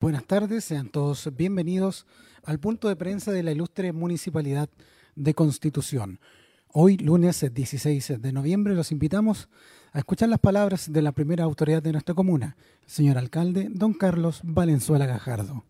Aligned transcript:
Buenas 0.00 0.24
tardes, 0.24 0.64
sean 0.64 0.88
todos 0.88 1.28
bienvenidos 1.36 2.06
al 2.46 2.58
punto 2.58 2.88
de 2.88 2.96
prensa 2.96 3.32
de 3.32 3.42
la 3.42 3.50
ilustre 3.50 3.92
Municipalidad 3.92 4.70
de 5.14 5.34
Constitución. 5.34 6.20
Hoy, 6.72 6.96
lunes 6.96 7.44
16 7.52 8.22
de 8.22 8.32
noviembre, 8.32 8.72
los 8.74 8.92
invitamos 8.92 9.50
a 9.92 9.98
escuchar 9.98 10.30
las 10.30 10.38
palabras 10.38 10.90
de 10.90 11.02
la 11.02 11.12
primera 11.12 11.44
autoridad 11.44 11.82
de 11.82 11.92
nuestra 11.92 12.14
comuna, 12.14 12.56
señor 12.86 13.18
alcalde 13.18 13.66
don 13.68 13.92
Carlos 13.92 14.40
Valenzuela 14.42 15.04
Gajardo. 15.04 15.64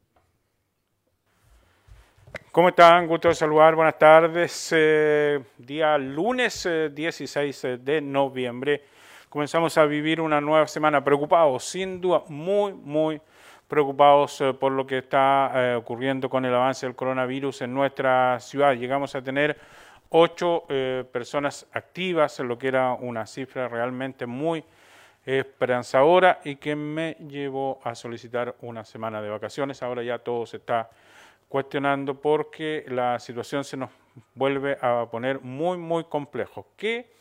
¿Cómo 2.52 2.68
están? 2.68 3.08
Gusto 3.08 3.26
de 3.26 3.34
saludar. 3.34 3.74
Buenas 3.74 3.98
tardes. 3.98 4.68
Eh, 4.70 5.42
día 5.58 5.98
lunes 5.98 6.68
16 6.94 7.64
eh, 7.64 7.78
de 7.78 8.00
noviembre. 8.00 8.84
Comenzamos 9.28 9.76
a 9.76 9.86
vivir 9.86 10.20
una 10.20 10.40
nueva 10.40 10.68
semana 10.68 11.02
preocupados, 11.02 11.64
sin 11.64 12.00
duda, 12.00 12.22
muy, 12.28 12.72
muy 12.74 13.16
preocupados 13.16 13.39
eh, 13.70 14.54
por 14.58 14.72
lo 14.72 14.86
que 14.86 14.98
está 14.98 15.76
ocurriendo 15.76 16.28
con 16.28 16.44
el 16.44 16.54
avance 16.54 16.86
del 16.86 16.94
coronavirus 16.94 17.62
en 17.62 17.74
nuestra 17.74 18.38
ciudad. 18.40 18.74
Llegamos 18.74 19.14
a 19.14 19.22
tener 19.22 19.58
ocho 20.10 20.64
personas 21.12 21.66
activas, 21.72 22.40
lo 22.40 22.58
que 22.58 22.68
era 22.68 22.94
una 22.94 23.26
cifra 23.26 23.68
realmente 23.68 24.26
muy 24.26 24.64
esperanzadora 25.24 26.40
y 26.44 26.56
que 26.56 26.74
me 26.74 27.16
llevó 27.28 27.80
a 27.84 27.94
solicitar 27.94 28.56
una 28.62 28.84
semana 28.84 29.20
de 29.22 29.28
vacaciones. 29.28 29.82
Ahora 29.82 30.02
ya 30.02 30.18
todo 30.18 30.46
se 30.46 30.56
está 30.58 30.90
cuestionando 31.48 32.14
porque 32.20 32.84
la 32.88 33.18
situación 33.18 33.64
se 33.64 33.76
nos 33.76 33.90
vuelve 34.34 34.78
a 34.80 35.06
poner 35.10 35.40
muy, 35.40 35.78
muy 35.78 36.04
complejo. 36.04 36.68
¿Qué 36.76 37.12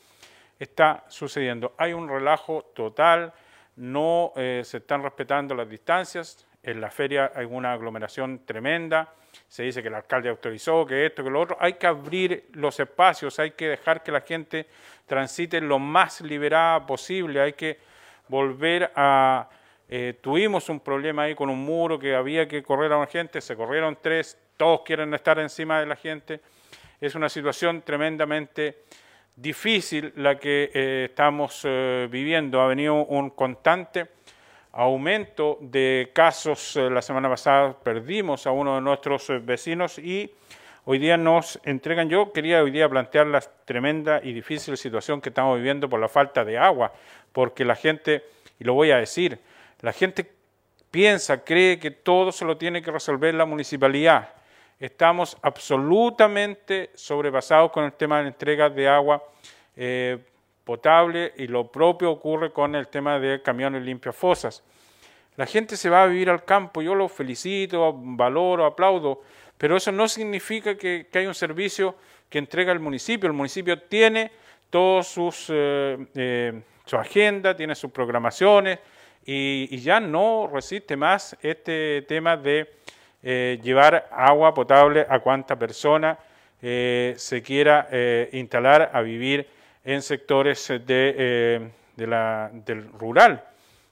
está 0.57 1.03
sucediendo? 1.07 1.73
Hay 1.77 1.93
un 1.93 2.07
relajo 2.07 2.63
total, 2.73 3.33
no 3.79 4.33
eh, 4.35 4.61
se 4.63 4.77
están 4.77 5.01
respetando 5.01 5.55
las 5.55 5.69
distancias, 5.69 6.45
en 6.61 6.81
la 6.81 6.91
feria 6.91 7.31
hay 7.33 7.45
una 7.45 7.73
aglomeración 7.73 8.45
tremenda, 8.45 9.13
se 9.47 9.63
dice 9.63 9.81
que 9.81 9.87
el 9.87 9.95
alcalde 9.95 10.29
autorizó, 10.29 10.85
que 10.85 11.05
esto, 11.05 11.23
que 11.23 11.29
lo 11.29 11.39
otro, 11.39 11.57
hay 11.59 11.73
que 11.73 11.87
abrir 11.87 12.49
los 12.53 12.79
espacios, 12.79 13.39
hay 13.39 13.51
que 13.51 13.69
dejar 13.69 14.03
que 14.03 14.11
la 14.11 14.21
gente 14.21 14.67
transite 15.05 15.61
lo 15.61 15.79
más 15.79 16.21
liberada 16.21 16.85
posible, 16.85 17.41
hay 17.41 17.53
que 17.53 17.79
volver 18.27 18.91
a 18.95 19.49
eh, 19.91 20.19
tuvimos 20.21 20.69
un 20.69 20.81
problema 20.81 21.23
ahí 21.23 21.33
con 21.33 21.49
un 21.49 21.65
muro 21.65 21.97
que 21.97 22.13
había 22.13 22.47
que 22.47 22.61
correr 22.61 22.91
a 22.91 22.97
una 22.97 23.07
gente, 23.07 23.41
se 23.41 23.55
corrieron 23.55 23.97
tres, 23.99 24.37
todos 24.55 24.81
quieren 24.85 25.11
estar 25.15 25.39
encima 25.39 25.79
de 25.79 25.87
la 25.87 25.95
gente. 25.95 26.41
Es 27.01 27.15
una 27.15 27.27
situación 27.27 27.81
tremendamente 27.81 28.83
difícil 29.41 30.11
la 30.17 30.37
que 30.37 30.69
eh, 30.73 31.07
estamos 31.09 31.61
eh, 31.63 32.07
viviendo. 32.11 32.61
Ha 32.61 32.67
venido 32.67 32.95
un 33.05 33.29
constante 33.29 34.07
aumento 34.71 35.57
de 35.61 36.11
casos. 36.13 36.75
la 36.75 37.01
semana 37.01 37.29
pasada 37.29 37.73
perdimos 37.73 38.45
a 38.45 38.51
uno 38.51 38.75
de 38.75 38.81
nuestros 38.81 39.31
vecinos 39.43 39.97
y 39.97 40.31
hoy 40.85 40.99
día 40.99 41.17
nos 41.17 41.59
entregan. 41.63 42.09
Yo 42.09 42.31
quería 42.31 42.61
hoy 42.63 42.71
día 42.71 42.87
plantear 42.89 43.27
la 43.27 43.41
tremenda 43.41 44.19
y 44.23 44.33
difícil 44.33 44.77
situación 44.77 45.21
que 45.21 45.29
estamos 45.29 45.57
viviendo 45.57 45.89
por 45.89 45.99
la 45.99 46.07
falta 46.07 46.43
de 46.43 46.57
agua, 46.57 46.93
porque 47.31 47.65
la 47.65 47.75
gente, 47.75 48.23
y 48.59 48.63
lo 48.63 48.73
voy 48.73 48.91
a 48.91 48.97
decir, 48.97 49.39
la 49.81 49.93
gente 49.93 50.29
piensa, 50.91 51.43
cree 51.43 51.79
que 51.79 51.91
todo 51.91 52.31
se 52.31 52.45
lo 52.45 52.57
tiene 52.57 52.81
que 52.81 52.91
resolver 52.91 53.33
la 53.33 53.45
municipalidad. 53.45 54.29
Estamos 54.79 55.37
absolutamente 55.41 56.91
sobrepasados 56.93 57.71
con 57.71 57.83
el 57.83 57.93
tema 57.93 58.17
de 58.17 58.23
la 58.23 58.29
entrega 58.29 58.69
de 58.69 58.87
agua 58.87 59.23
eh, 59.75 60.17
potable 60.63 61.33
y 61.37 61.47
lo 61.47 61.71
propio 61.71 62.11
ocurre 62.11 62.51
con 62.51 62.75
el 62.75 62.87
tema 62.87 63.19
de 63.19 63.41
camiones 63.41 63.83
limpios 63.83 64.15
fosas. 64.15 64.63
La 65.35 65.45
gente 65.45 65.75
se 65.77 65.89
va 65.89 66.03
a 66.03 66.07
vivir 66.07 66.29
al 66.29 66.45
campo, 66.45 66.81
yo 66.81 66.95
lo 66.95 67.09
felicito, 67.09 67.93
valoro, 67.93 68.65
aplaudo, 68.65 69.21
pero 69.57 69.75
eso 69.75 69.91
no 69.91 70.07
significa 70.07 70.75
que, 70.75 71.07
que 71.11 71.19
hay 71.19 71.25
un 71.25 71.35
servicio 71.35 71.95
que 72.29 72.37
entrega 72.37 72.71
el 72.71 72.79
municipio. 72.79 73.27
El 73.27 73.33
municipio 73.33 73.81
tiene 73.81 74.31
todas 74.69 75.07
sus 75.07 75.47
eh, 75.49 75.97
eh, 76.15 76.61
su 76.89 76.97
agenda, 76.97 77.55
tiene 77.55 77.75
sus 77.75 77.91
programaciones, 77.91 78.79
y, 79.23 79.77
ya 79.77 79.99
no 79.99 80.49
resiste 80.51 80.97
más 80.97 81.37
este 81.41 82.01
tema 82.07 82.35
de 82.35 82.77
eh, 83.21 83.59
llevar 83.61 84.07
agua 84.11 84.53
potable 84.53 85.05
a 85.09 85.19
cuanta 85.19 85.57
persona 85.57 86.17
eh, 86.61 87.13
se 87.17 87.41
quiera 87.41 87.87
eh, 87.91 88.29
instalar 88.33 88.91
a 88.93 89.01
vivir 89.01 89.47
en 89.83 90.01
sectores 90.01 90.67
de, 90.85 91.71
la, 91.97 92.49
del 92.53 92.91
rural. 92.93 93.43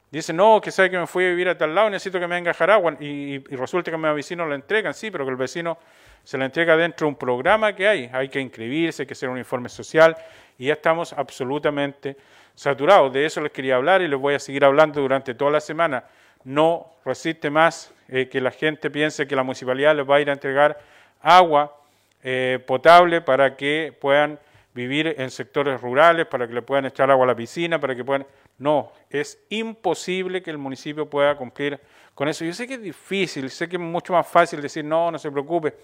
Dice, 0.10 0.32
no, 0.32 0.62
que 0.62 0.72
sabe 0.72 0.90
que 0.90 0.98
me 0.98 1.08
fui 1.08 1.26
a 1.26 1.30
vivir 1.30 1.50
a 1.50 1.58
tal 1.58 1.76
lado, 1.76 1.90
necesito 1.90 2.20
que 2.20 2.28
me 2.28 2.36
venga 2.36 2.52
a 2.52 2.54
dejar 2.54 2.72
agua. 2.72 2.96
Y, 3.00 3.40
resulta 3.56 3.92
que 3.92 3.96
a 3.96 3.98
mi 3.98 4.14
vecino 4.14 4.46
lo 4.46 4.56
entregan, 4.56 4.94
sí, 4.94 5.12
pero 5.12 5.26
que 5.26 5.32
el 5.32 5.38
vecino 5.38 5.78
se 6.24 6.38
la 6.38 6.46
entrega 6.46 6.78
dentro 6.78 7.06
de 7.06 7.10
un 7.10 7.16
programa 7.16 7.76
que 7.76 7.88
hay. 7.88 8.10
Hay 8.14 8.30
que 8.30 8.40
inscribirse, 8.40 9.04
hay 9.04 9.08
que 9.08 9.14
hacer 9.14 9.28
un 9.28 9.38
informe 9.38 9.68
social 9.68 10.16
y 10.58 10.68
ya 10.68 10.74
estamos 10.74 11.12
absolutamente 11.12 12.16
saturados. 12.56 13.12
De 13.12 13.26
eso 13.26 13.42
les 13.42 13.52
quería 13.52 13.76
hablar 13.76 14.02
y 14.02 14.08
les 14.08 14.20
voy 14.20 14.36
a 14.36 14.40
seguir 14.40 14.64
hablando 14.64 15.02
durante 15.02 15.34
toda 15.34 15.52
la 15.52 15.60
semana. 15.60 16.06
No 16.44 16.94
resiste 17.04 17.50
más 17.50 17.94
eh, 18.10 18.30
que 18.30 18.42
la 18.42 18.52
gente 18.52 18.90
piense 18.90 19.28
que 19.28 19.36
la 19.36 19.44
municipalidad 19.44 19.96
les 19.96 20.10
va 20.10 20.16
a 20.16 20.22
ir 20.22 20.30
a 20.30 20.34
entregar 20.34 20.80
agua 21.22 21.76
eh, 22.24 22.60
potable 22.66 23.22
para 23.22 23.56
que 23.56 23.96
puedan 24.00 24.40
vivir 24.74 25.16
en 25.18 25.32
sectores 25.32 25.82
rurales, 25.82 26.28
para 26.28 26.48
que 26.48 26.54
le 26.54 26.62
puedan 26.62 26.86
echar 26.86 27.10
agua 27.10 27.26
a 27.26 27.28
la 27.28 27.36
piscina, 27.36 27.80
para 27.80 27.96
que 27.96 28.04
puedan... 28.04 28.26
No, 28.60 28.92
es 29.10 29.40
imposible 29.50 30.42
que 30.42 30.52
el 30.52 30.58
municipio 30.58 31.10
pueda 31.10 31.36
cumplir 31.36 31.80
con 32.14 32.28
eso. 32.28 32.46
Yo 32.46 32.54
sé 32.54 32.68
que 32.68 32.76
es 32.76 32.82
difícil, 32.82 33.50
sé 33.50 33.70
que 33.70 33.76
es 33.76 33.82
mucho 33.82 34.14
más 34.14 34.28
fácil 34.28 34.62
decir 34.62 34.84
no, 34.84 35.12
no 35.12 35.20
se 35.20 35.32
preocupe, 35.32 35.76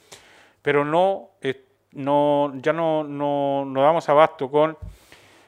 pero 0.61 0.83
no, 0.83 1.29
no 1.91 2.53
ya 2.55 2.73
no, 2.73 3.03
no, 3.03 3.65
no 3.65 3.81
damos 3.81 4.07
abasto 4.09 4.49
con 4.49 4.77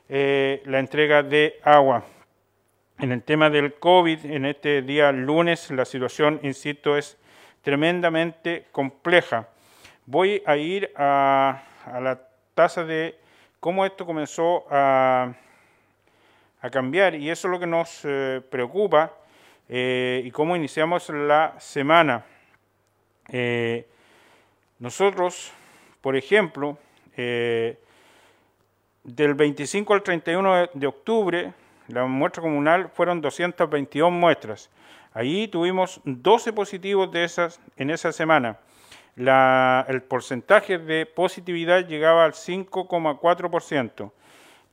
eh, 0.07 0.61
la 0.65 0.79
entrega 0.79 1.23
de 1.23 1.59
agua. 1.63 2.03
En 2.97 3.11
el 3.11 3.23
tema 3.23 3.49
del 3.49 3.73
COVID, 3.73 4.25
en 4.25 4.45
este 4.45 4.81
día 4.81 5.11
lunes, 5.11 5.69
la 5.69 5.83
situación, 5.83 6.39
insisto, 6.43 6.95
es 6.95 7.17
tremendamente 7.61 8.67
compleja. 8.71 9.49
Voy 10.05 10.41
a 10.45 10.55
ir 10.55 10.93
a, 10.95 11.61
la 11.85 12.21
tasa 12.53 12.85
de 12.85 13.19
cómo 13.59 13.85
esto 13.85 14.05
comenzó 14.05 14.65
a, 14.71 15.33
cambiar 16.71 17.15
y 17.15 17.29
eso 17.29 17.47
es 17.47 17.51
lo 17.51 17.59
que 17.59 17.67
nos 17.67 17.99
eh, 18.05 18.41
preocupa 18.49 19.13
eh, 19.69 20.23
y 20.25 20.31
cómo 20.31 20.55
iniciamos 20.55 21.09
la 21.09 21.53
semana. 21.59 22.23
nosotros, 24.79 25.51
por 25.99 26.15
ejemplo, 26.15 26.77
del 27.17 27.75
25 29.03 29.93
al 29.93 30.01
31 30.01 30.69
de 30.73 30.87
octubre, 30.87 31.53
la 31.87 32.05
muestra 32.05 32.41
comunal 32.41 32.89
fueron 32.89 33.21
222 33.21 34.11
muestras. 34.11 34.69
Allí 35.13 35.47
tuvimos 35.47 36.01
12 36.03 36.51
positivos 36.53 37.11
de 37.11 37.23
esas 37.23 37.59
en 37.77 37.89
esa 37.89 38.11
semana. 38.11 38.59
el 39.17 40.01
porcentaje 40.03 40.77
de 40.77 41.05
positividad 41.05 41.87
llegaba 41.87 42.25
al 42.25 42.33
5,4%. 42.33 44.11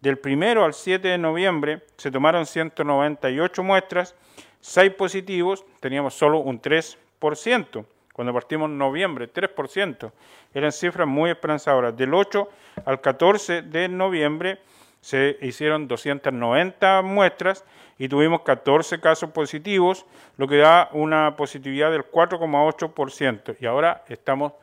Del 0.01 0.19
1 0.25 0.65
al 0.65 0.75
7 0.75 1.07
de 1.07 1.19
noviembre 1.19 1.85
se 1.97 2.11
tomaron 2.11 2.45
198 2.45 3.63
muestras, 3.63 4.17
6 4.61 4.95
positivos, 4.95 5.65
teníamos 5.79 6.15
solo 6.15 6.41
un 6.41 6.61
3%. 6.61 7.85
Cuando 8.13 8.35
partimos 8.35 8.69
en 8.69 8.79
noviembre, 8.79 9.33
3%. 9.33 10.13
Eran 10.53 10.73
cifras 10.73 11.07
muy 11.07 11.31
esperanzadoras. 11.31 11.97
Del 11.97 12.13
8 12.13 12.49
al 12.85 13.01
14 13.01 13.63
de 13.63 13.89
noviembre 13.89 14.59
se 15.03 15.37
hicieron 15.43 15.87
290 15.87 17.03
muestras 17.03 17.67
y 17.99 18.09
tuvimos 18.09 18.41
14 18.41 18.99
casos 19.01 19.31
positivos, 19.31 20.07
lo 20.39 20.49
que 20.49 20.57
da 20.57 20.89
una 20.93 21.37
positividad 21.37 21.91
del 21.91 22.11
4,8%. 22.11 23.57
Y 23.61 23.67
ahora 23.67 24.03
estamos 24.09 24.55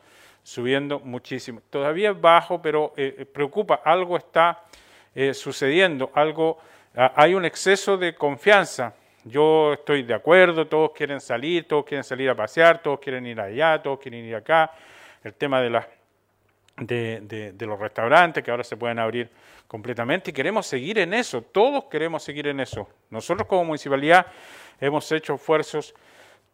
subiendo 0.42 0.98
muchísimo. 0.98 1.62
Todavía 1.70 2.10
es 2.10 2.20
bajo, 2.20 2.60
pero 2.60 2.92
eh, 2.96 3.14
eh, 3.18 3.24
preocupa, 3.24 3.82
algo 3.84 4.16
está 4.16 4.64
eh, 5.14 5.32
sucediendo, 5.32 6.10
algo, 6.14 6.58
ah, 6.96 7.12
hay 7.14 7.34
un 7.34 7.44
exceso 7.44 7.96
de 7.96 8.16
confianza 8.16 8.94
yo 9.24 9.74
estoy 9.74 10.02
de 10.02 10.14
acuerdo, 10.14 10.66
todos 10.66 10.92
quieren 10.92 11.20
salir, 11.20 11.68
todos 11.68 11.84
quieren 11.84 12.04
salir 12.04 12.30
a 12.30 12.34
pasear, 12.34 12.80
todos 12.80 13.00
quieren 13.00 13.26
ir 13.26 13.38
allá, 13.38 13.82
todos 13.82 13.98
quieren 13.98 14.24
ir 14.24 14.34
acá. 14.34 14.72
El 15.22 15.34
tema 15.34 15.60
de, 15.60 15.82
de, 16.80 17.54
los 17.60 17.78
restaurantes 17.78 18.42
que 18.42 18.50
ahora 18.50 18.64
se 18.64 18.76
pueden 18.76 18.98
abrir 18.98 19.30
completamente 19.68 20.30
y 20.30 20.34
queremos 20.34 20.66
seguir 20.66 20.98
en 20.98 21.14
eso, 21.14 21.42
todos 21.42 21.84
queremos 21.84 22.22
seguir 22.22 22.48
en 22.48 22.60
eso. 22.60 22.88
Nosotros 23.10 23.46
como 23.46 23.64
municipalidad 23.64 24.26
hemos 24.80 25.10
hecho 25.12 25.34
esfuerzos 25.34 25.94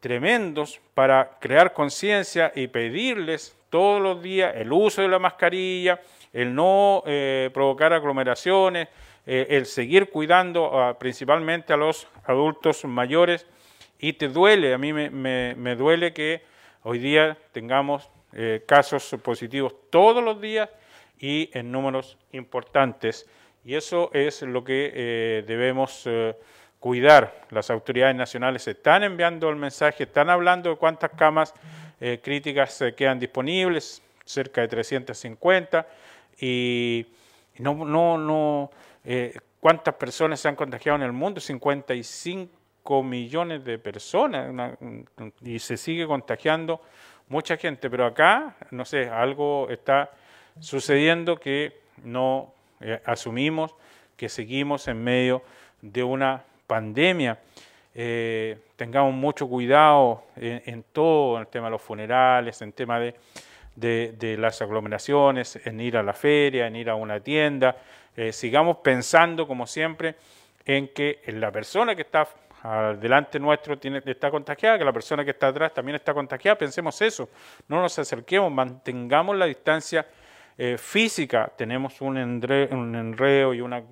tremendos 0.00 0.81
para 0.94 1.38
crear 1.40 1.73
conciencia 1.73 2.52
y 2.55 2.67
pedirles 2.67 3.56
todos 3.70 4.00
los 4.02 4.23
días 4.23 4.55
el 4.56 4.73
uso 4.73 5.02
de 5.02 5.08
la 5.08 5.19
mascarilla, 5.19 6.00
el 6.32 6.55
no 6.55 7.02
eh, 7.06 7.50
provocar 7.55 7.93
aglomeraciones, 7.93 8.88
eh, 9.26 9.46
el 9.50 9.67
seguir 9.67 10.11
cuidando 10.11 10.96
principalmente 11.00 11.72
a 11.72 11.76
los 11.76 12.06
adultos 12.25 12.84
mayores 12.84 13.46
y 13.99 14.12
te 14.12 14.29
duele, 14.29 14.75
a 14.75 14.79
mí 14.79 14.93
me, 14.93 15.76
duele 15.76 16.12
que 16.12 16.43
hoy 16.82 16.99
día 16.99 17.37
tengamos 17.52 18.11
eh, 18.38 18.64
casos 18.66 19.16
positivos 19.22 19.74
todos 19.88 20.22
los 20.22 20.38
días 20.38 20.68
y 21.18 21.48
en 21.54 21.72
números 21.72 22.18
importantes. 22.32 23.26
Y 23.64 23.74
eso 23.74 24.10
es 24.12 24.42
lo 24.42 24.62
que 24.62 24.92
eh, 24.94 25.44
debemos 25.46 26.02
eh, 26.04 26.36
cuidar. 26.78 27.46
Las 27.48 27.70
autoridades 27.70 28.14
nacionales 28.14 28.68
están 28.68 29.04
enviando 29.04 29.48
el 29.48 29.56
mensaje, 29.56 30.02
están 30.02 30.28
hablando 30.28 30.68
de 30.68 30.76
cuántas 30.76 31.12
camas 31.12 31.54
críticas 32.22 32.84
quedan 32.94 33.18
disponibles, 33.18 34.02
cerca 34.22 34.60
de 34.60 34.68
350, 34.68 35.86
y 36.38 37.06
no, 37.56 37.86
no, 37.86 38.18
no, 38.18 38.70
¿cuántas 39.60 39.94
personas 39.94 40.38
se 40.40 40.48
han 40.48 40.56
contagiado 40.56 40.96
en 40.96 41.04
el 41.04 41.12
mundo? 41.12 41.40
55 41.40 43.02
millones 43.02 43.64
de 43.64 43.78
personas 43.78 44.76
y 45.40 45.58
se 45.58 45.78
sigue 45.78 46.06
contagiando 46.06 46.82
mucha 47.28 47.56
gente, 47.56 47.90
pero 47.90 48.06
acá, 48.06 48.56
no 48.70 48.84
sé, 48.84 49.08
algo 49.08 49.69
está 49.70 50.11
sucediendo 50.61 51.38
que 51.38 51.81
no 52.05 52.52
eh, 52.81 53.00
asumimos, 53.05 53.75
que 54.17 54.28
seguimos 54.28 54.88
en 54.88 55.02
medio 55.02 55.43
de 55.82 56.02
una 56.02 56.43
pandemia. 56.67 57.38
Eh, 57.94 58.58
tengamos 58.76 59.14
mucho 59.14 59.49
cuidado 59.49 60.25
en, 60.37 60.84
todo, 60.93 61.37
en 61.37 61.43
el 61.43 61.49
tema 61.49 61.67
de 61.67 61.70
los 61.70 61.82
funerales, 61.82 62.61
en 62.61 62.69
el 62.69 62.75
tema 62.75 63.00
de, 63.00 64.37
las 64.38 64.61
aglomeraciones, 64.61 65.58
en 65.64 65.81
ir 65.81 65.96
a 65.96 66.02
la 66.02 66.12
feria, 66.12 66.67
en 66.67 66.76
ir 66.76 66.90
a 66.90 66.94
una 66.94 67.20
tienda. 67.20 67.76
Eh, 68.17 68.32
sigamos 68.32 68.79
pensando, 68.79 69.46
como 69.46 69.67
siempre, 69.67 70.17
en 70.64 70.88
que 70.88 71.20
la 71.29 71.50
persona 71.50 71.94
que 71.94 72.02
está 72.02 72.29
delante 72.99 73.38
nuestro 73.38 73.79
tiene, 73.79 74.03
está 74.05 74.31
contagiada, 74.31 74.79
que 74.79 74.85
la 74.85 74.93
persona 74.93 75.25
que 75.25 75.31
está 75.31 75.49
atrás 75.49 75.73
también 75.73 75.97
está 75.97 76.12
contagiada, 76.12 76.58
pensemos 76.58 77.00
eso, 77.03 77.29
no 77.69 77.81
nos 77.81 77.99
acerquemos, 77.99 78.50
mantengamos 78.50 79.37
la 79.37 79.47
distancia 79.47 80.06
eh, 80.58 80.76
física, 80.79 81.53
tenemos 81.56 82.00
un, 82.00 82.17
enredo 82.17 83.53
y 83.55 83.61
una, 83.61 83.82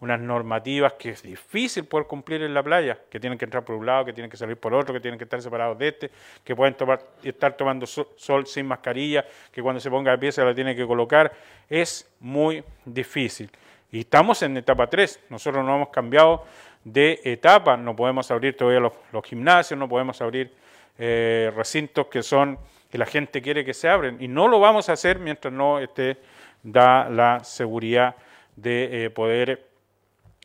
unas 0.00 0.20
normativas 0.20 0.94
que 0.94 1.10
es 1.10 1.22
difícil 1.22 1.84
poder 1.84 2.06
cumplir 2.06 2.42
en 2.42 2.52
la 2.52 2.62
playa, 2.62 2.98
que 3.10 3.18
tienen 3.18 3.38
que 3.38 3.46
entrar 3.46 3.64
por 3.64 3.76
un 3.76 3.86
lado, 3.86 4.04
que 4.04 4.12
tienen 4.12 4.30
que 4.30 4.36
salir 4.36 4.56
por 4.56 4.74
otro, 4.74 4.92
que 4.92 5.00
tienen 5.00 5.18
que 5.18 5.24
estar 5.24 5.40
separados 5.40 5.78
de 5.78 5.88
este, 5.88 6.10
que 6.44 6.54
pueden 6.54 6.74
tomar, 6.74 7.00
estar 7.22 7.56
tomando 7.56 7.86
sol, 7.86 8.46
sin 8.46 8.66
mascarilla, 8.66 9.24
que 9.50 9.62
cuando 9.62 9.80
se 9.80 9.90
ponga 9.90 10.10
de 10.10 10.18
pie 10.18 10.32
se 10.32 10.44
la 10.44 10.54
tiene 10.54 10.76
que 10.76 10.86
colocar, 10.86 11.32
es 11.68 12.10
muy 12.20 12.62
difícil. 12.84 13.50
Y 13.90 14.00
estamos 14.00 14.42
en 14.42 14.56
etapa 14.56 14.88
3, 14.88 15.24
nosotros 15.30 15.64
no 15.64 15.76
hemos 15.76 15.88
cambiado 15.88 16.44
de 16.86 17.20
etapa. 17.24 17.76
No 17.76 17.96
podemos 17.96 18.30
abrir 18.30 18.56
todavía 18.56 18.80
los, 18.80 19.24
gimnasios, 19.24 19.78
no 19.78 19.88
podemos 19.88 20.22
abrir 20.22 20.54
eh, 20.98 21.52
recintos 21.54 22.06
que 22.06 22.22
son 22.22 22.58
que 22.90 22.96
la 22.96 23.06
gente 23.06 23.42
quiere 23.42 23.64
que 23.64 23.74
se 23.74 23.88
abren. 23.88 24.16
Y 24.20 24.28
no 24.28 24.46
lo 24.46 24.60
vamos 24.60 24.88
a 24.88 24.92
hacer 24.92 25.18
mientras 25.18 25.52
no 25.52 25.80
esté 25.80 26.18
da 26.62 27.10
la 27.10 27.42
seguridad 27.42 28.14
de 28.54 29.04
eh, 29.04 29.10
poder 29.10 29.66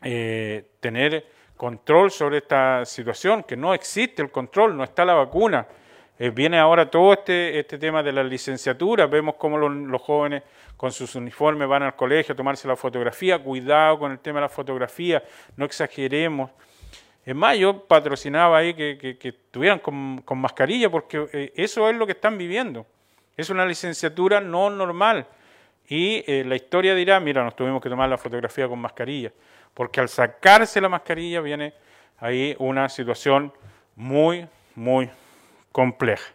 eh, 0.01 0.65
tener 0.79 1.27
control 1.55 2.09
sobre 2.09 2.39
esta 2.39 2.85
situación, 2.85 3.43
que 3.43 3.55
no 3.55 3.75
existe 3.75 4.23
el 4.23 4.31
control, 4.31 4.75
no 4.75 4.83
está 4.83 5.05
la 5.05 5.13
vacuna. 5.13 5.67
Viene 6.29 6.59
ahora 6.59 6.89
todo 6.89 7.13
este, 7.13 7.57
este 7.57 7.79
tema 7.79 8.03
de 8.03 8.11
la 8.11 8.23
licenciatura, 8.23 9.07
vemos 9.07 9.35
cómo 9.35 9.57
los 9.57 10.01
jóvenes 10.01 10.43
con 10.77 10.91
sus 10.91 11.15
uniformes 11.15 11.67
van 11.67 11.83
al 11.83 11.95
colegio 11.95 12.33
a 12.33 12.35
tomarse 12.35 12.67
la 12.67 12.75
fotografía, 12.75 13.39
cuidado 13.39 13.97
con 13.97 14.11
el 14.11 14.19
tema 14.19 14.39
de 14.39 14.41
la 14.41 14.49
fotografía, 14.49 15.23
no 15.55 15.65
exageremos. 15.65 16.51
Es 17.25 17.35
más, 17.35 17.57
yo 17.57 17.85
patrocinaba 17.85 18.57
ahí 18.57 18.73
que, 18.73 19.17
que, 19.19 19.29
estuvieran 19.29 19.79
con, 19.79 20.23
mascarilla 20.37 20.89
porque 20.89 21.27
eh, 21.33 21.53
eso 21.55 21.89
es 21.89 21.95
lo 21.95 22.05
que 22.05 22.13
están 22.13 22.37
viviendo. 22.37 22.85
Es 23.37 23.49
una 23.49 23.65
licenciatura 23.65 24.41
no 24.41 24.69
normal. 24.69 25.27
Y 25.87 26.23
eh, 26.25 26.43
la 26.45 26.55
historia 26.55 26.95
dirá, 26.95 27.19
mira, 27.19 27.43
nos 27.43 27.55
tuvimos 27.55 27.81
que 27.81 27.89
tomar 27.89 28.09
la 28.09 28.17
fotografía 28.17 28.67
con 28.67 28.79
mascarilla, 28.79 29.31
porque 29.73 29.99
al 29.99 30.09
sacarse 30.09 30.81
la 30.81 30.89
mascarilla 30.89 31.41
viene 31.41 31.73
ahí 32.17 32.55
una 32.59 32.89
situación 32.89 33.53
muy, 33.95 34.47
muy 34.75 35.09
compleja. 35.71 36.33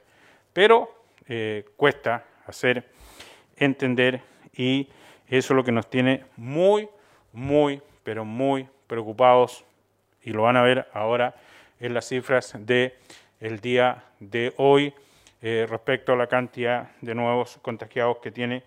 Pero 0.53 0.95
eh, 1.29 1.65
cuesta 1.77 2.25
hacer 2.47 2.89
entender 3.57 4.23
y 4.55 4.89
eso 5.29 5.53
es 5.53 5.57
lo 5.57 5.65
que 5.65 5.73
nos 5.73 5.91
tiene 5.91 6.25
muy, 6.37 6.89
muy, 7.33 7.83
pero 8.05 8.25
muy 8.25 8.69
preocupados 8.87 9.65
y 10.23 10.31
lo 10.31 10.43
van 10.43 10.57
a 10.57 10.63
ver 10.63 10.89
ahora 10.93 11.35
en 11.81 11.95
las 11.95 12.09
cifras 12.09 12.55
del 12.59 12.95
el 13.41 13.61
día 13.61 14.05
de 14.19 14.55
hoy 14.57 14.95
eh, 15.43 15.67
respecto 15.69 16.13
a 16.13 16.17
la 16.17 16.27
cantidad 16.27 16.91
de 17.01 17.15
nuevos 17.15 17.59
contagiados 17.61 18.19
que 18.19 18.31
tiene 18.31 18.63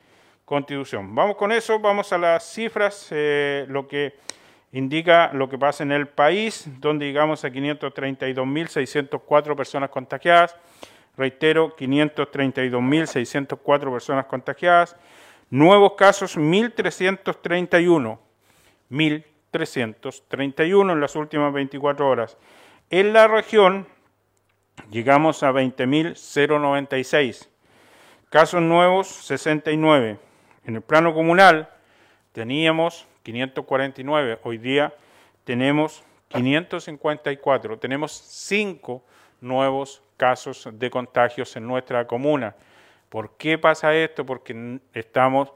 Constitución. 0.46 1.14
Vamos 1.14 1.36
con 1.36 1.52
eso, 1.52 1.80
vamos 1.80 2.12
a 2.12 2.18
las 2.18 2.44
cifras, 2.44 3.08
eh, 3.12 3.66
lo 3.68 3.88
que 3.88 4.16
indica 4.72 5.32
lo 5.34 5.50
que 5.50 5.58
pasa 5.58 5.84
en 5.84 5.92
el 5.92 6.08
país, 6.08 6.70
donde 6.80 7.08
llegamos 7.08 7.44
a 7.44 7.50
532.604 7.50 9.56
personas 9.56 9.90
contagiadas. 9.90 10.56
Reitero, 11.18 11.76
532.604 11.76 13.92
personas 13.92 14.26
contagiadas. 14.26 14.96
Nuevos 15.50 15.94
casos 15.94 16.38
1.331. 16.38 18.20
1.331 18.92 20.92
en 20.92 21.02
las 21.02 21.16
últimas 21.16 21.52
24 21.54 22.08
horas. 22.08 22.38
En 22.90 23.14
la 23.14 23.28
región 23.28 23.88
llegamos 24.92 25.42
a 25.44 25.52
20.096. 25.52 27.48
Casos 28.30 28.62
nuevos 28.62 29.08
69. 29.08 30.20
En 30.66 30.76
el 30.76 30.82
plano 30.82 31.14
comunal 31.14 31.70
teníamos 32.32 33.08
549. 33.24 34.40
Hoy 34.44 34.58
día 34.58 34.94
tenemos 35.44 36.04
554. 36.30 37.78
Tenemos 37.78 38.12
5 38.12 39.04
nuevos 39.42 40.02
casos 40.18 40.68
de 40.72 40.90
contagios 40.90 41.56
en 41.56 41.66
nuestra 41.66 42.06
comuna. 42.06 42.56
¿Por 43.10 43.38
qué 43.38 43.58
pasa 43.58 43.96
esto? 43.96 44.26
Porque 44.26 44.80
estamos 44.94 45.50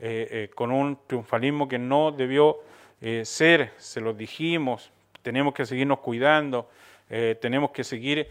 eh, 0.00 0.28
eh, 0.30 0.50
con 0.54 0.72
un 0.72 0.98
triunfalismo 1.06 1.68
que 1.68 1.78
no 1.78 2.10
debió 2.10 2.60
eh, 3.00 3.24
ser, 3.24 3.72
se 3.76 4.00
lo 4.00 4.14
dijimos, 4.14 4.90
tenemos 5.22 5.54
que 5.54 5.66
seguirnos 5.66 6.00
cuidando, 6.00 6.68
tenemos 7.40 7.70
que 7.70 7.84
seguir 7.84 8.28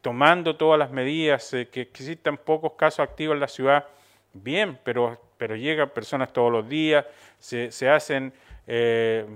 tomando 0.00 0.56
todas 0.56 0.78
las 0.78 0.90
medidas, 0.90 1.50
que 1.50 1.80
existan 1.82 2.38
pocos 2.38 2.72
casos 2.72 3.00
activos 3.00 3.34
en 3.34 3.40
la 3.40 3.48
ciudad, 3.48 3.86
bien, 4.32 4.78
pero, 4.84 5.20
pero 5.44 5.56
llegan 5.56 5.90
personas 5.90 6.32
todos 6.32 6.50
los 6.50 6.66
días, 6.66 7.04
se, 7.38 7.90
hacen 7.90 8.32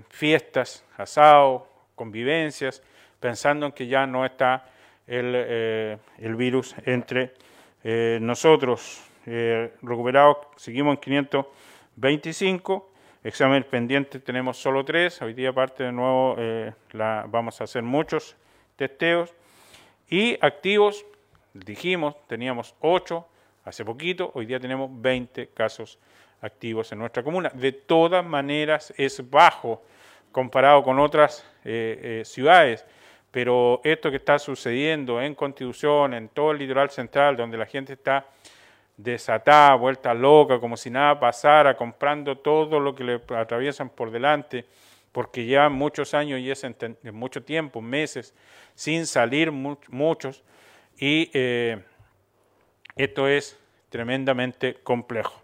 fiestas, 0.09 0.83
asados, 0.97 1.65
convivencias, 1.95 2.83
pensando 3.21 3.67
en 3.67 3.73
que 3.73 3.87
ya 3.87 4.07
no 4.07 4.25
está 4.25 4.65
el, 5.07 5.35
el 5.35 6.35
virus 6.35 6.75
entre 6.87 7.35
eh, 7.85 8.19
nosotros, 8.21 9.03
eh, 9.27 9.73
recuperados, 9.83 10.39
seguimos 10.57 10.95
en 10.95 11.01
525. 11.01 12.93
Examen 13.23 13.65
pendiente 13.65 14.21
tenemos 14.21 14.57
solo 14.57 14.85
tres. 14.85 15.21
Hoy 15.23 15.35
día, 15.35 15.51
aparte 15.51 15.85
de 15.85 15.93
nuevo, 15.93 16.35
eh, 16.39 16.73
la, 16.93 17.27
vamos 17.29 17.61
a 17.61 17.65
hacer 17.65 17.83
muchos 17.83 18.37
testeos. 18.77 19.35
Y 20.09 20.39
activos, 20.45 21.05
dijimos, 21.53 22.17
teníamos 22.27 22.75
8 22.81 23.27
hace 23.69 23.85
poquito. 23.85 24.31
Hoy 24.35 24.47
día 24.47 24.59
tenemos 24.59 24.91
20 24.93 25.49
casos 25.49 25.99
activos 26.41 26.91
en 26.93 26.99
nuestra 26.99 27.23
comuna. 27.23 27.51
De 27.55 27.73
todas 27.73 28.25
maneras, 28.25 28.93
es 28.97 29.29
bajo 29.31 29.83
comparado 30.33 30.83
con 30.83 30.99
otras 30.99 31.45
ciudades 32.25 32.85
pero 33.31 33.81
esto 33.85 34.11
que 34.11 34.17
está 34.17 34.39
sucediendo 34.39 35.21
en 35.21 35.35
Constitución, 35.35 36.15
en 36.15 36.29
todo 36.29 36.53
el 36.53 36.59
litoral 36.59 36.91
central, 36.91 37.37
donde 37.37 37.59
la 37.59 37.67
gente 37.67 37.93
está 37.93 38.27
desatada, 38.97 39.75
vuelta 39.75 40.15
loca, 40.15 40.59
como 40.59 40.77
si 40.77 40.91
nada 40.91 41.21
pasara, 41.21 41.77
comprando 41.77 42.39
todo 42.39 42.81
lo 42.81 42.95
que 42.95 43.05
le 43.05 43.21
atraviesan 43.37 43.91
por 43.91 44.11
delante, 44.11 44.65
porque 45.13 45.47
ya 45.47 45.69
muchos 45.69 46.15
años 46.15 46.41
y 46.41 46.51
es 46.51 46.65
mucho 47.13 47.43
tiempo, 47.43 47.81
meses, 47.81 48.35
sin 48.75 49.07
salir 49.07 49.53
muchos, 49.53 50.43
y 50.99 51.31
eh, 51.35 51.83
esto 52.99 53.29
es 53.29 53.57
tremendamente 53.89 54.75
complejo. 54.83 55.41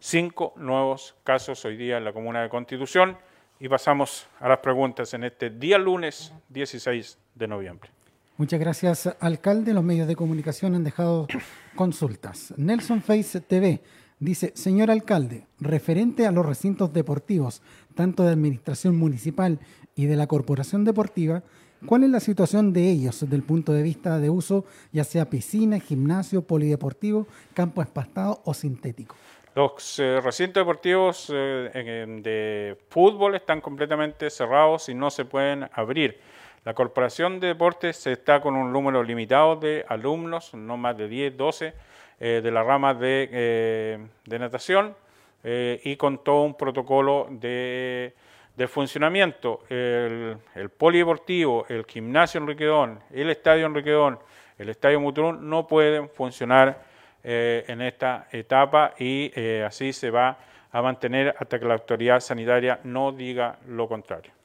Cinco 0.00 0.54
nuevos 0.56 1.14
casos 1.24 1.64
hoy 1.66 1.76
día 1.76 1.98
en 1.98 2.04
la 2.04 2.12
Comuna 2.12 2.42
de 2.42 2.48
Constitución 2.48 3.18
y 3.60 3.68
pasamos 3.68 4.26
a 4.40 4.48
las 4.48 4.58
preguntas 4.58 5.12
en 5.12 5.24
este 5.24 5.50
día 5.50 5.76
lunes 5.76 6.32
16 6.48 7.18
de 7.34 7.46
noviembre. 7.46 7.90
Muchas 8.38 8.58
gracias, 8.58 9.14
alcalde. 9.20 9.74
Los 9.74 9.84
medios 9.84 10.08
de 10.08 10.16
comunicación 10.16 10.74
han 10.74 10.82
dejado 10.82 11.28
consultas. 11.76 12.54
Nelson 12.56 13.02
Face 13.02 13.42
TV 13.42 13.82
dice, 14.18 14.52
señor 14.54 14.90
alcalde, 14.90 15.46
referente 15.58 16.26
a 16.26 16.32
los 16.32 16.46
recintos 16.46 16.94
deportivos, 16.94 17.60
tanto 17.94 18.24
de 18.24 18.32
administración 18.32 18.96
municipal 18.96 19.58
y 19.94 20.06
de 20.06 20.16
la 20.16 20.26
corporación 20.26 20.86
deportiva, 20.86 21.42
¿Cuál 21.86 22.04
es 22.04 22.10
la 22.10 22.20
situación 22.20 22.72
de 22.72 22.90
ellos 22.90 23.20
desde 23.20 23.36
el 23.36 23.42
punto 23.42 23.72
de 23.72 23.82
vista 23.82 24.18
de 24.18 24.28
uso, 24.28 24.64
ya 24.92 25.02
sea 25.02 25.30
piscina, 25.30 25.80
gimnasio, 25.80 26.42
polideportivo, 26.42 27.26
campo 27.54 27.80
espastado 27.80 28.42
o 28.44 28.52
sintético? 28.52 29.16
Los 29.54 29.98
eh, 29.98 30.20
recintos 30.20 30.60
deportivos 30.60 31.32
eh, 31.34 32.06
de 32.22 32.76
fútbol 32.90 33.34
están 33.34 33.60
completamente 33.60 34.28
cerrados 34.30 34.88
y 34.90 34.94
no 34.94 35.10
se 35.10 35.24
pueden 35.24 35.68
abrir. 35.72 36.20
La 36.64 36.74
Corporación 36.74 37.40
de 37.40 37.48
Deportes 37.48 38.06
está 38.06 38.40
con 38.42 38.54
un 38.54 38.72
número 38.72 39.02
limitado 39.02 39.56
de 39.56 39.84
alumnos, 39.88 40.52
no 40.52 40.76
más 40.76 40.96
de 40.98 41.08
10, 41.08 41.36
12, 41.36 41.74
eh, 42.20 42.40
de 42.42 42.50
la 42.50 42.62
rama 42.62 42.92
de, 42.92 43.98
de 44.26 44.38
natación 44.38 44.94
y 45.42 45.96
con 45.96 46.22
todo 46.22 46.42
un 46.42 46.54
protocolo 46.54 47.26
de, 47.30 48.12
de 48.60 48.68
funcionamiento. 48.68 49.60
El, 49.70 50.36
polideportivo, 50.76 51.64
el 51.70 51.86
gimnasio 51.86 52.42
Enriquedón, 52.42 53.00
el 53.10 53.30
estadio 53.30 53.64
Enriquedón, 53.64 54.18
el 54.58 54.68
estadio 54.68 55.00
Muturún 55.00 55.48
no 55.48 55.66
pueden 55.66 56.10
funcionar 56.10 56.82
eh, 57.24 57.64
en 57.68 57.80
esta 57.80 58.28
etapa 58.30 58.92
y 58.98 59.32
eh, 59.34 59.64
así 59.66 59.94
se 59.94 60.10
va 60.10 60.36
a 60.70 60.82
mantener 60.82 61.34
hasta 61.38 61.58
que 61.58 61.64
la 61.64 61.72
autoridad 61.72 62.20
sanitaria 62.20 62.80
no 62.84 63.12
diga 63.12 63.58
lo 63.66 63.88
contrario. 63.88 64.39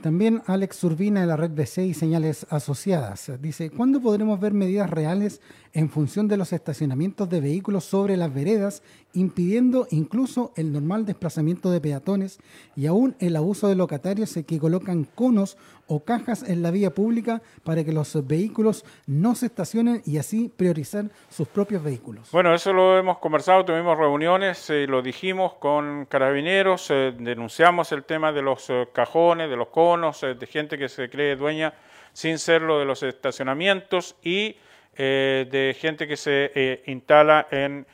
También 0.00 0.42
Alex 0.46 0.84
Urbina 0.84 1.20
de 1.20 1.26
la 1.26 1.36
red 1.36 1.50
BC 1.50 1.86
y 1.86 1.94
señales 1.94 2.46
asociadas 2.50 3.32
dice, 3.40 3.70
¿cuándo 3.70 4.00
podremos 4.00 4.38
ver 4.38 4.52
medidas 4.52 4.90
reales 4.90 5.40
en 5.72 5.88
función 5.88 6.28
de 6.28 6.36
los 6.36 6.52
estacionamientos 6.52 7.28
de 7.28 7.40
vehículos 7.40 7.84
sobre 7.84 8.16
las 8.16 8.32
veredas, 8.32 8.82
impidiendo 9.14 9.86
incluso 9.90 10.52
el 10.56 10.72
normal 10.72 11.06
desplazamiento 11.06 11.70
de 11.70 11.80
peatones 11.80 12.40
y 12.76 12.86
aún 12.86 13.16
el 13.20 13.36
abuso 13.36 13.68
de 13.68 13.76
locatarios 13.76 14.34
que 14.46 14.58
colocan 14.58 15.04
conos 15.04 15.56
o 15.86 16.04
cajas 16.04 16.42
en 16.48 16.62
la 16.62 16.70
vía 16.70 16.94
pública 16.94 17.42
para 17.64 17.84
que 17.84 17.92
los 17.92 18.26
vehículos 18.26 18.84
no 19.06 19.34
se 19.34 19.46
estacionen 19.46 20.02
y 20.06 20.18
así 20.18 20.50
priorizar 20.54 21.10
sus 21.28 21.48
propios 21.48 21.82
vehículos. 21.82 22.30
Bueno, 22.32 22.54
eso 22.54 22.72
lo 22.72 22.98
hemos 22.98 23.18
conversado, 23.18 23.64
tuvimos 23.64 23.98
reuniones, 23.98 24.70
eh, 24.70 24.86
lo 24.86 25.02
dijimos 25.02 25.54
con 25.54 26.06
carabineros, 26.06 26.90
eh, 26.90 27.12
denunciamos 27.18 27.92
el 27.92 28.04
tema 28.04 28.32
de 28.32 28.42
los 28.42 28.70
eh, 28.70 28.88
cajones, 28.92 29.50
de 29.50 29.56
los 29.56 29.61
conos, 29.68 30.20
de 30.20 30.46
gente 30.46 30.78
que 30.78 30.88
se 30.88 31.08
cree 31.08 31.36
dueña 31.36 31.72
sin 32.12 32.38
serlo 32.38 32.78
de 32.78 32.84
los 32.84 33.02
estacionamientos 33.02 34.16
y 34.22 34.56
de 34.94 35.76
gente 35.78 36.06
que 36.06 36.16
se 36.16 36.82
instala 36.86 37.46
en 37.50 37.86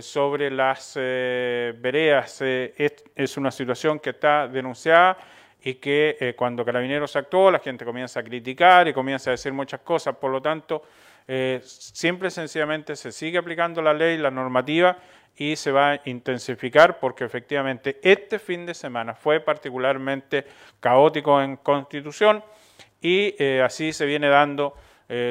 sobre 0.00 0.50
las 0.50 0.94
veredas. 0.94 2.42
es 2.42 3.36
una 3.36 3.50
situación 3.50 3.98
que 3.98 4.10
está 4.10 4.46
denunciada 4.46 5.16
y 5.64 5.74
que 5.74 6.16
eh, 6.20 6.34
cuando 6.36 6.64
Carabineros 6.64 7.16
actuó 7.16 7.50
la 7.50 7.58
gente 7.58 7.84
comienza 7.84 8.20
a 8.20 8.22
criticar 8.22 8.86
y 8.86 8.92
comienza 8.92 9.30
a 9.30 9.32
decir 9.32 9.52
muchas 9.52 9.80
cosas, 9.80 10.14
por 10.16 10.30
lo 10.30 10.42
tanto, 10.42 10.82
eh, 11.26 11.60
y 11.62 12.30
sencillamente 12.30 12.94
se 12.96 13.10
sigue 13.10 13.38
aplicando 13.38 13.80
la 13.80 13.94
ley, 13.94 14.18
la 14.18 14.30
normativa 14.30 14.98
y 15.36 15.56
se 15.56 15.72
va 15.72 15.92
a 15.92 16.00
intensificar 16.04 16.98
porque 17.00 17.24
efectivamente 17.24 17.98
este 18.02 18.38
fin 18.38 18.66
de 18.66 18.74
semana 18.74 19.14
fue 19.14 19.40
particularmente 19.40 20.44
caótico 20.80 21.40
en 21.40 21.56
Constitución 21.56 22.44
y 23.00 23.34
eh, 23.38 23.62
así 23.62 23.92
se 23.92 24.06
viene 24.06 24.28
dando 24.28 24.74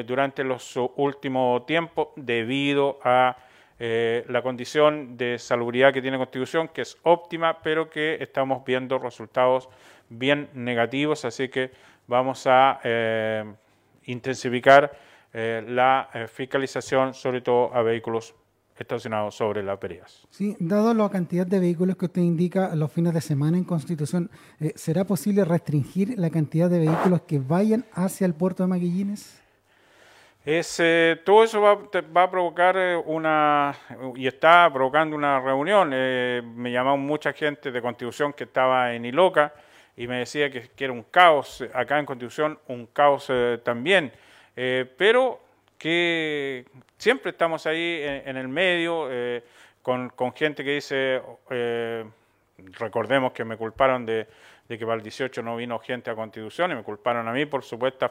durante 0.06 0.44
los 0.44 0.76
últimos 0.96 1.66
tiempos 1.66 2.08
debido 2.14 3.00
a 3.02 3.36
la 3.76 4.40
condición 4.40 5.16
de 5.16 5.36
salubridad 5.36 5.92
que 5.92 6.00
tiene 6.00 6.16
Constitución, 6.16 6.68
que 6.68 6.82
es 6.82 6.96
óptima, 7.02 7.60
pero 7.60 7.90
que 7.90 8.16
estamos 8.20 8.64
viendo 8.64 8.98
resultados 9.00 9.68
bien 10.08 10.48
negativos, 10.54 11.24
así 11.24 11.48
que 11.48 11.72
vamos 12.06 12.46
a 12.46 12.80
eh, 12.84 13.44
intensificar 14.04 14.92
eh, 15.32 15.64
la 15.66 16.10
eh, 16.12 16.28
fiscalización, 16.28 17.14
sobre 17.14 17.40
todo 17.40 17.74
a 17.74 17.82
vehículos 17.82 18.34
estacionados 18.76 19.34
sobre 19.34 19.62
las 19.62 19.78
veredas. 19.78 20.26
Sí, 20.30 20.56
dado 20.58 20.92
la 20.94 21.08
cantidad 21.08 21.46
de 21.46 21.60
vehículos 21.60 21.96
que 21.96 22.06
usted 22.06 22.22
indica 22.22 22.74
los 22.74 22.92
fines 22.92 23.14
de 23.14 23.20
semana 23.20 23.56
en 23.56 23.64
Constitución, 23.64 24.30
¿será 24.74 25.04
posible 25.04 25.44
restringir 25.44 26.18
la 26.18 26.30
cantidad 26.30 26.68
de 26.68 26.80
vehículos 26.80 27.22
que 27.22 27.38
vayan 27.38 27.84
hacia 27.92 28.26
el 28.26 28.34
puerto 28.34 28.62
de 28.62 28.68
Maguillines? 28.68 29.40
Es, 30.44 30.82
todo 31.24 31.44
eso 31.44 31.60
va, 31.60 31.78
va, 32.14 32.24
a 32.24 32.30
provocar 32.30 32.76
una, 33.06 33.74
y 34.14 34.26
está 34.26 34.70
provocando 34.72 35.16
una 35.16 35.40
reunión. 35.40 35.88
me 35.88 36.70
llamó 36.70 36.98
mucha 36.98 37.32
gente 37.32 37.70
de 37.70 37.80
Constitución 37.80 38.32
que 38.32 38.44
estaba 38.44 38.92
en 38.92 39.06
Iloca 39.06 39.54
y 39.96 40.06
me 40.06 40.18
decía 40.18 40.50
que, 40.50 40.70
era 40.78 40.92
un 40.92 41.04
caos 41.04 41.64
acá 41.72 41.98
en 41.98 42.06
Constitución, 42.06 42.58
un 42.68 42.86
caos 42.86 43.26
eh, 43.28 43.60
también, 43.62 44.12
eh, 44.56 44.90
pero 44.96 45.40
que 45.78 46.64
siempre 47.04 47.32
estamos 47.32 47.66
ahí 47.66 48.00
en, 48.02 48.38
el 48.38 48.48
medio 48.48 49.08
eh, 49.10 49.44
con, 49.82 50.10
gente 50.34 50.64
que 50.64 50.70
dice, 50.70 51.20
recordemos 52.78 53.32
que 53.32 53.44
me 53.44 53.58
culparon 53.58 54.06
de, 54.06 54.26
que 54.66 54.78
para 54.78 54.94
el 54.94 55.02
18 55.02 55.42
no 55.42 55.54
vino 55.56 55.78
gente 55.80 56.10
a 56.10 56.14
Constitución 56.14 56.72
y 56.72 56.76
me 56.76 56.82
culparon 56.82 57.28
a 57.28 57.32
mí 57.32 57.44
por 57.44 57.62
supuestas 57.62 58.10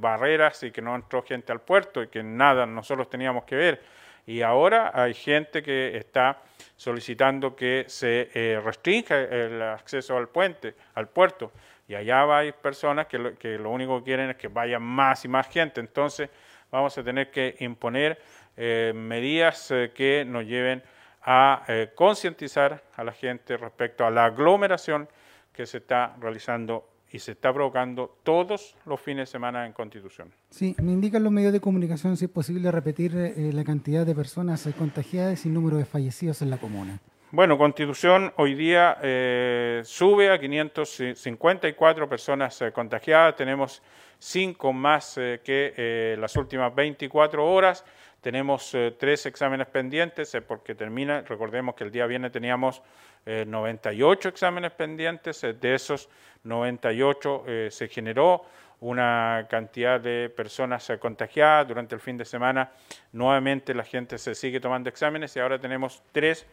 barreras 0.00 0.64
y 0.64 0.72
que 0.72 0.82
no 0.82 0.96
entró 0.96 1.22
gente 1.22 1.52
al 1.52 1.60
puerto 1.60 2.02
y 2.02 2.08
que 2.08 2.24
nada 2.24 2.66
nosotros 2.66 3.08
teníamos 3.08 3.44
que 3.44 3.54
ver. 3.54 3.82
Y 4.26 4.42
ahora 4.42 4.90
hay 4.92 5.14
gente 5.14 5.62
que 5.62 5.96
está 5.96 6.42
solicitando 6.76 7.54
que 7.54 7.84
se 7.86 8.30
eh, 8.34 8.60
restrinja 8.60 9.20
el 9.20 9.62
acceso 9.62 10.16
al 10.16 10.28
puente, 10.28 10.74
al 10.96 11.08
puerto. 11.08 11.52
Y 11.86 11.94
allá 11.94 12.36
hay 12.36 12.50
personas 12.50 13.06
que 13.06 13.16
lo, 13.16 13.38
que 13.38 13.56
lo 13.58 13.70
único 13.70 13.98
que 13.98 14.04
quieren 14.04 14.30
es 14.30 14.36
que 14.36 14.48
vaya 14.48 14.80
más 14.80 15.24
y 15.24 15.28
más 15.28 15.48
gente. 15.48 15.80
Entonces 15.80 16.28
vamos 16.70 16.96
a 16.98 17.02
tener 17.02 17.30
que 17.30 17.56
imponer 17.60 18.20
eh, 18.56 18.92
medidas 18.94 19.70
eh, 19.70 19.92
que 19.94 20.24
nos 20.24 20.44
lleven 20.44 20.82
a 21.30 21.66
concientizar 21.94 22.82
a 22.96 23.04
la 23.04 23.12
gente 23.12 23.58
respecto 23.58 24.06
a 24.06 24.10
la 24.10 24.24
aglomeración 24.24 25.08
que 25.52 25.66
se 25.66 25.78
está 25.78 26.16
realizando 26.18 26.88
y 27.10 27.18
se 27.18 27.32
está 27.32 27.52
provocando 27.52 28.18
todos 28.22 28.76
los 28.84 29.00
fines 29.00 29.28
de 29.28 29.32
semana 29.32 29.66
en 29.66 29.72
Constitución. 29.72 30.30
Sí, 30.50 30.76
me 30.82 30.92
indican 30.92 31.22
los 31.22 31.32
medios 31.32 31.52
de 31.52 31.60
comunicación 31.60 32.16
si 32.16 32.26
es 32.26 32.30
posible 32.30 32.70
repetir 32.70 33.16
eh, 33.16 33.50
la 33.52 33.64
cantidad 33.64 34.04
de 34.04 34.14
personas 34.14 34.66
eh, 34.66 34.72
contagiadas 34.76 35.46
y 35.46 35.48
número 35.48 35.76
de 35.76 35.84
fallecidos 35.84 36.42
en 36.42 36.50
la 36.50 36.58
comuna. 36.58 37.00
Bueno, 37.30 37.58
Constitución 37.58 38.32
hoy 38.36 38.54
día 38.54 38.96
eh, 39.02 39.82
sube 39.84 40.30
a 40.30 40.40
554 40.40 42.08
personas 42.08 42.64
contagiadas, 42.72 43.36
tenemos 43.36 43.82
cinco 44.18 44.72
más 44.72 45.16
que 45.16 46.16
las 46.18 46.34
últimas 46.36 46.74
24 46.74 47.46
horas, 47.46 47.84
tenemos 48.22 48.74
tres 48.98 49.26
exámenes 49.26 49.66
pendientes 49.66 50.34
porque 50.46 50.74
termina, 50.74 51.20
recordemos 51.20 51.74
que 51.74 51.84
el 51.84 51.90
día 51.90 52.06
viernes 52.06 52.32
teníamos 52.32 52.80
98 53.26 54.30
exámenes 54.30 54.72
pendientes, 54.72 55.42
de 55.42 55.74
esos 55.74 56.08
98 56.44 57.44
eh, 57.46 57.68
se 57.70 57.88
generó 57.88 58.46
una 58.80 59.46
cantidad 59.50 60.00
de 60.00 60.30
personas 60.30 60.90
contagiadas 60.98 61.68
durante 61.68 61.94
el 61.94 62.00
fin 62.00 62.16
de 62.16 62.24
semana. 62.24 62.70
Nuevamente 63.12 63.74
la 63.74 63.84
gente 63.84 64.16
se 64.18 64.34
sigue 64.34 64.60
tomando 64.60 64.88
exámenes 64.88 65.36
y 65.36 65.40
ahora 65.40 65.58
tenemos 65.58 66.02
tres 66.12 66.46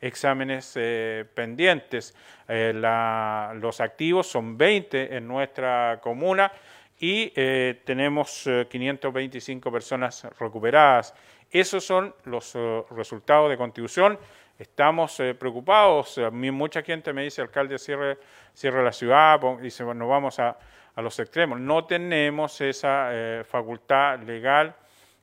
eh, 0.00 1.24
pendientes. 1.34 2.14
Eh, 2.48 2.72
los 2.74 3.80
activos 3.80 4.26
son 4.26 4.56
20 4.56 5.16
en 5.16 5.26
nuestra 5.26 6.00
comuna 6.02 6.50
y 6.98 7.30
tenemos 7.30 8.46
525 8.68 9.72
personas 9.72 10.26
recuperadas. 10.38 11.14
Esos 11.50 11.82
son 11.82 12.14
los 12.24 12.54
resultados 12.90 13.48
de 13.48 13.56
contribución 13.56 14.18
estamos 14.60 15.18
eh, 15.20 15.34
preocupados. 15.34 16.20
Mucha 16.30 16.82
gente 16.82 17.12
me 17.12 17.24
dice, 17.24 17.40
alcalde, 17.40 17.78
cierre, 17.78 18.18
cierre 18.52 18.84
la 18.84 18.92
ciudad, 18.92 19.40
dice, 19.60 19.82
bueno, 19.82 20.06
vamos 20.06 20.38
a, 20.38 20.56
los 20.96 21.18
extremos. 21.18 21.58
No 21.58 21.86
tenemos 21.86 22.60
esa 22.60 23.08
eh, 23.10 23.42
facultad 23.44 24.20
legal 24.20 24.76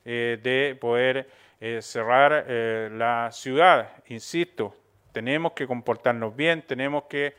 eh, 0.03 0.39
de 0.41 0.75
poder 0.81 1.29
cerrar 1.81 2.45
la 2.91 3.29
ciudad. 3.31 3.89
Insisto, 4.07 4.75
tenemos 5.11 5.53
que 5.53 5.65
comportarnos 5.65 6.35
bien, 6.35 6.61
tenemos 6.61 7.03
que 7.03 7.35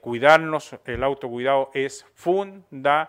cuidarnos, 0.00 0.76
el 0.84 1.04
autocuidado 1.04 1.70
es 1.72 2.04
fundamental. 2.14 3.08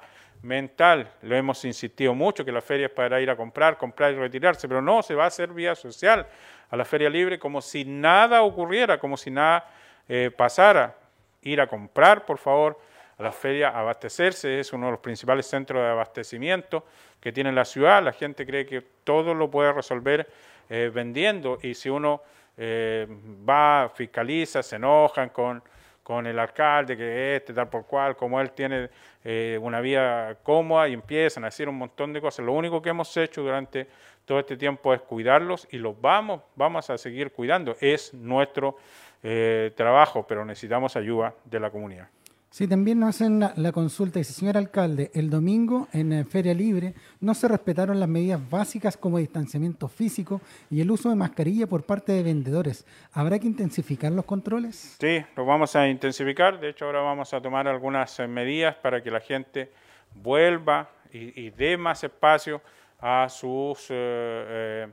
Lo 1.22 1.36
hemos 1.36 1.66
insistido 1.66 2.14
mucho, 2.14 2.46
que 2.46 2.52
la 2.52 2.62
feria 2.62 2.88
es 2.88 2.92
para 2.92 3.20
ir 3.22 3.30
a 3.30 3.36
comprar, 3.36 3.78
comprar 3.78 4.14
y 4.14 4.18
retirarse, 4.18 4.68
pero 4.68 4.82
no, 4.82 5.02
se 5.02 5.16
va 5.16 5.24
a 5.24 5.28
hacer 5.28 5.52
vía 5.52 5.75
social 5.75 6.28
a 6.70 6.75
la 6.75 6.86
feria 6.86 7.10
libre 7.10 7.40
como 7.40 7.62
si 7.62 7.86
nada 7.86 8.42
ocurriera, 8.42 9.00
como 9.00 9.18
si 9.18 9.32
nada 9.32 9.70
eh, 10.08 10.32
pasara. 10.36 10.96
Ir 11.42 11.62
a 11.62 11.68
comprar, 11.68 12.25
por 12.25 12.38
favor, 12.38 12.80
a 13.18 13.24
la 13.24 13.32
feria, 13.32 13.70
abastecerse, 13.70 14.60
es 14.60 14.74
uno 14.74 14.88
de 14.88 14.92
los 14.92 15.00
principales 15.00 15.46
centros 15.46 15.82
de 15.82 15.90
abastecimiento 15.90 16.86
que 17.20 17.32
tiene 17.32 17.52
la 17.52 17.66
ciudad. 17.66 18.04
La 18.04 18.14
gente 18.14 18.46
cree 18.46 18.66
que 18.66 18.82
todo 19.04 19.34
lo 19.34 19.50
puede 19.50 19.72
resolver 19.72 20.28
eh, 20.70 20.92
vendiendo 20.94 21.58
y 21.62 21.74
si 21.74 21.90
uno 21.90 22.22
eh, 22.58 23.08
va, 23.48 23.92
fiscaliza, 23.94 24.64
se 24.64 24.78
enojan 24.78 25.30
con, 25.30 25.62
con 26.06 26.28
el 26.28 26.38
alcalde, 26.38 26.96
que 26.96 27.36
este, 27.36 27.52
tal 27.52 27.68
por 27.68 27.86
cual, 27.86 28.16
como 28.16 28.40
él 28.40 28.52
tiene 28.52 28.90
eh, 29.24 29.58
una 29.60 29.82
vida 29.82 30.36
cómoda 30.44 30.88
y 30.88 30.94
empiezan 30.94 31.44
a 31.44 31.48
decir 31.48 31.68
un 31.68 31.80
montón 31.80 32.14
de 32.14 32.22
cosas. 32.22 32.46
Lo 32.46 32.54
único 32.54 32.80
que 32.80 32.90
hemos 32.90 33.18
hecho 33.18 33.42
durante 33.42 33.88
todo 34.24 34.40
este 34.40 34.56
tiempo 34.56 34.94
es 34.94 35.02
cuidarlos 35.02 35.68
y 35.72 35.78
los 35.78 36.00
vamos, 36.00 36.42
vamos 36.56 36.90
a 36.92 36.98
seguir 36.98 37.32
cuidando. 37.32 37.76
Es 37.80 38.14
nuestro 38.14 38.78
eh, 39.24 39.72
trabajo, 39.76 40.26
pero 40.28 40.46
necesitamos 40.46 40.96
ayuda 40.96 41.34
de 41.44 41.60
la 41.60 41.72
comunidad. 41.72 42.08
Sí, 42.50 42.68
también 42.68 43.00
nos 43.00 43.10
hacen 43.10 43.40
la, 43.40 43.72
consulta, 43.74 44.20
dice, 44.20 44.32
señor 44.32 44.56
alcalde, 44.56 45.12
el 45.14 45.30
domingo 45.30 45.90
en 45.92 46.14
eh, 46.14 46.24
Feria 46.24 46.54
Libre 46.54 46.94
no 47.20 47.34
se 47.34 47.50
respetaron 47.50 48.00
las 48.00 48.08
medidas 48.08 48.40
básicas 48.50 48.96
como 48.96 49.18
distanciamiento 49.18 49.90
físico 49.90 50.40
y 50.70 50.80
el 50.80 50.90
uso 50.90 51.10
de 51.10 51.16
mascarilla 51.16 51.68
por 51.68 51.84
parte 51.84 52.14
de 52.14 52.24
vendedores. 52.24 52.86
¿Habrá 53.12 53.40
que 53.40 53.48
intensificar 53.48 54.14
los 54.14 54.24
controles? 54.24 54.96
Sí, 55.00 55.22
los 55.36 55.46
vamos 55.46 55.75
a 55.75 55.90
intensificar. 55.90 56.60
De 56.60 56.70
hecho, 56.70 56.86
ahora 56.86 57.02
vamos 57.02 57.34
a 57.34 57.42
tomar 57.42 57.68
algunas 57.68 58.18
eh, 58.20 58.28
medidas 58.28 58.75
para 58.78 59.04
que 59.04 59.12
la 59.12 59.20
gente 59.20 59.74
vuelva 60.14 60.90
y, 61.12 61.50
dé 61.50 61.78
más 61.78 62.04
espacio 62.04 62.62
a 63.00 63.28
sus... 63.30 63.88
Eh, 63.90 64.88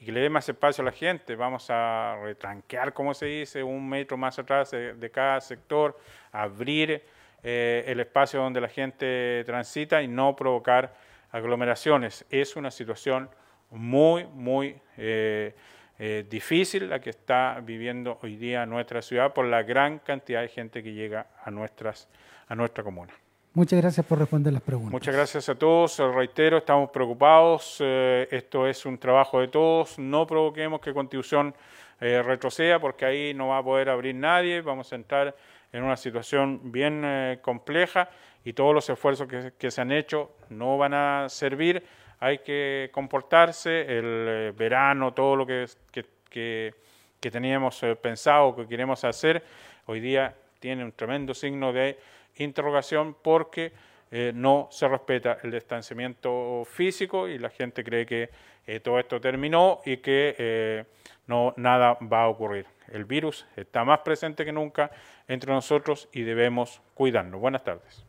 y 0.00 0.04
que 0.04 0.12
le 0.12 0.20
dé 0.20 0.30
más 0.30 0.48
espacio 0.48 0.82
a 0.82 0.84
la 0.84 0.92
gente. 0.92 1.34
Vamos 1.34 1.66
a 1.70 2.18
retranquear, 2.22 2.92
como 2.92 3.14
se 3.14 3.26
dice, 3.26 3.62
un 3.62 3.88
metro 3.88 4.16
más 4.16 4.38
atrás 4.38 4.70
de, 4.70 5.10
cada 5.12 5.40
sector, 5.40 5.98
abrir 6.30 7.02
eh, 7.42 7.84
el 7.86 8.00
espacio 8.00 8.40
donde 8.40 8.60
la 8.60 8.68
gente 8.68 9.42
transita 9.44 10.02
y 10.02 10.08
no 10.08 10.36
provocar 10.36 10.94
aglomeraciones. 11.30 12.24
Es 12.30 12.56
una 12.56 12.70
situación 12.70 13.28
muy, 13.70 14.26
muy 14.26 14.80
eh, 14.96 15.54
eh, 15.98 16.24
difícil 16.28 16.88
la 16.88 17.00
que 17.00 17.10
está 17.10 17.60
viviendo 17.62 18.18
hoy 18.22 18.36
día 18.36 18.64
nuestra 18.66 19.02
ciudad 19.02 19.32
por 19.32 19.46
la 19.46 19.62
gran 19.62 19.98
cantidad 19.98 20.42
de 20.42 20.48
gente 20.48 20.82
que 20.82 20.92
llega 20.92 21.26
a, 21.44 21.50
nuestras, 21.50 22.08
a 22.46 22.54
nuestra 22.54 22.84
comuna. 22.84 23.12
Muchas 23.54 23.80
gracias 23.80 24.04
por 24.06 24.18
responder 24.18 24.52
las 24.52 24.62
preguntas. 24.62 24.92
Muchas 24.92 25.14
gracias 25.14 25.48
a 25.48 25.54
todos. 25.54 25.98
Reitero, 25.98 26.58
estamos 26.58 26.90
preocupados. 26.90 27.78
Eh, 27.80 28.28
esto 28.30 28.66
es 28.66 28.84
un 28.84 28.98
trabajo 28.98 29.40
de 29.40 29.48
todos. 29.48 29.98
No 29.98 30.26
provoquemos 30.26 30.80
que 30.80 30.92
Constitución 30.92 31.54
eh, 32.00 32.22
retroceda 32.22 32.78
porque 32.78 33.04
ahí 33.04 33.34
no 33.34 33.48
va 33.48 33.58
a 33.58 33.62
poder 33.62 33.88
abrir 33.88 34.14
nadie. 34.14 34.60
Vamos 34.60 34.92
a 34.92 34.96
entrar 34.96 35.34
en 35.72 35.82
una 35.82 35.96
situación 35.96 36.60
bien 36.70 37.02
eh, 37.04 37.38
compleja 37.42 38.10
y 38.44 38.52
todos 38.52 38.74
los 38.74 38.88
esfuerzos 38.88 39.26
que, 39.58 39.70
se 39.70 39.80
han 39.80 39.92
hecho 39.92 40.32
no 40.50 40.76
van 40.76 40.94
a 40.94 41.26
servir. 41.28 41.82
Hay 42.20 42.38
que 42.38 42.90
comportarse. 42.92 43.80
El 43.98 44.52
verano, 44.56 45.14
todo 45.14 45.36
lo 45.36 45.46
que, 45.46 45.66
que, 45.90 46.74
que 47.18 47.30
teníamos 47.30 47.80
pensado, 48.00 48.54
que 48.54 48.68
queremos 48.68 49.02
hacer, 49.04 49.42
hoy 49.86 50.00
día 50.00 50.34
tiene 50.60 50.84
un 50.84 50.92
tremendo 50.92 51.34
signo 51.34 51.72
de 51.72 51.98
interrogación 52.38 53.16
porque 53.22 53.72
eh, 54.10 54.32
no 54.34 54.68
se 54.70 54.88
respeta 54.88 55.38
el 55.42 55.50
distanciamiento 55.50 56.64
físico 56.64 57.28
y 57.28 57.38
la 57.38 57.50
gente 57.50 57.84
cree 57.84 58.06
que 58.06 58.30
eh, 58.66 58.80
todo 58.80 58.98
esto 58.98 59.20
terminó 59.20 59.80
y 59.84 59.98
que 59.98 60.34
eh, 60.38 60.84
no 61.26 61.52
nada 61.56 61.98
va 62.00 62.22
a 62.22 62.28
ocurrir. 62.28 62.66
El 62.90 63.04
virus 63.04 63.46
está 63.56 63.84
más 63.84 64.00
presente 64.00 64.44
que 64.44 64.52
nunca 64.52 64.90
entre 65.26 65.52
nosotros 65.52 66.08
y 66.12 66.22
debemos 66.22 66.80
cuidarnos. 66.94 67.38
Buenas 67.38 67.64
tardes. 67.64 68.07